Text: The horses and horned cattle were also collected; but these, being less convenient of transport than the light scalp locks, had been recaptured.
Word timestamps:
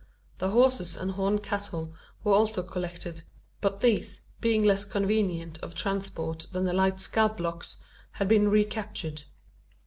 The 0.39 0.49
horses 0.49 0.95
and 0.97 1.11
horned 1.11 1.43
cattle 1.43 1.93
were 2.23 2.33
also 2.33 2.63
collected; 2.63 3.21
but 3.61 3.81
these, 3.81 4.21
being 4.39 4.63
less 4.63 4.83
convenient 4.83 5.61
of 5.61 5.75
transport 5.75 6.47
than 6.51 6.63
the 6.63 6.73
light 6.73 6.99
scalp 6.99 7.39
locks, 7.39 7.77
had 8.13 8.27
been 8.27 8.47
recaptured. 8.49 9.25